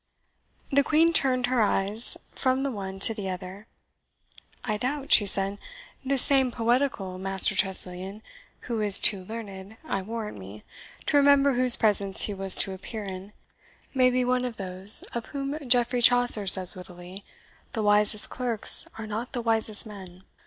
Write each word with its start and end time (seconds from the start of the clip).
The 0.71 0.81
Queen 0.83 1.13
turned 1.13 1.45
her 1.45 1.61
eyes 1.61 2.17
from 2.31 2.63
the 2.63 2.71
one 2.71 2.97
to 3.01 3.13
the 3.13 3.29
other. 3.29 3.67
"I 4.63 4.77
doubt," 4.77 5.11
she 5.13 5.27
said, 5.27 5.59
"this 6.03 6.23
same 6.23 6.49
poetical 6.49 7.19
Master 7.19 7.53
Tressilian, 7.53 8.23
who 8.61 8.81
is 8.81 8.99
too 8.99 9.23
learned, 9.25 9.77
I 9.85 10.01
warrant 10.01 10.39
me, 10.39 10.63
to 11.05 11.17
remember 11.17 11.53
whose 11.53 11.75
presence 11.75 12.23
he 12.23 12.33
was 12.33 12.55
to 12.55 12.73
appear 12.73 13.03
in, 13.03 13.33
may 13.93 14.09
be 14.09 14.25
one 14.25 14.43
of 14.43 14.57
those 14.57 15.03
of 15.13 15.27
whom 15.27 15.55
Geoffrey 15.67 16.01
Chaucer 16.01 16.47
says 16.47 16.75
wittily, 16.75 17.23
the 17.73 17.83
wisest 17.83 18.27
clerks 18.31 18.87
are 18.97 19.05
not 19.05 19.33
the 19.33 19.41
wisest 19.43 19.85
men. 19.85 20.23